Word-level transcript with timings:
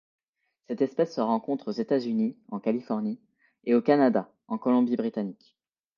Cette 0.67 0.81
espèce 0.81 1.13
se 1.13 1.21
rencontre 1.21 1.67
aux 1.67 1.73
États-Unis 1.79 2.35
en 2.49 2.59
Californie 2.59 3.21
et 3.65 3.75
au 3.75 3.83
Canada 3.83 4.33
en 4.47 4.57
Colombie-Britannique. 4.57 5.59